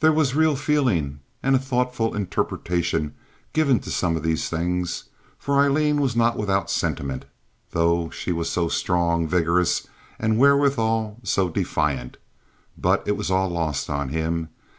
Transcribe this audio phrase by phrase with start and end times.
[0.00, 3.14] There was real feeling and a thoughtful interpretation
[3.54, 5.04] given to some of these things,
[5.38, 7.24] for Aileen was not without sentiment,
[7.70, 12.18] though she was so strong, vigorous, and withal so defiant;
[12.76, 14.50] but it was all lost on him.